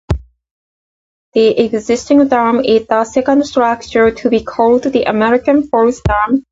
[1.33, 6.39] The existing dam is the second structure to be called the American Falls Dam.